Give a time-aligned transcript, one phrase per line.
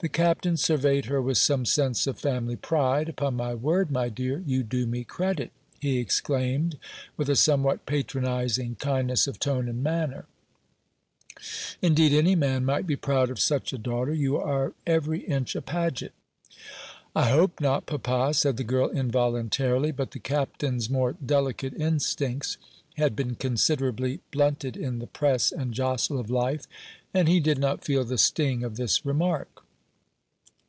[0.00, 3.08] The Captain surveyed her with some sense of family pride.
[3.08, 5.50] "Upon my word, my dear, you do me credit!"
[5.80, 6.78] he exclaimed,
[7.16, 10.26] with a somewhat patronising kindness of tone and manner;
[11.82, 14.14] "indeed any man might be proud of such a daughter.
[14.14, 16.12] You are every inch a Paget."
[17.16, 22.56] "I hope not, papa," said the girl involuntarily; but the Captain's more delicate instincts
[22.98, 26.66] had been considerably blunted in the press and jostle of life,
[27.12, 29.48] and he did not feel the sting of this remark.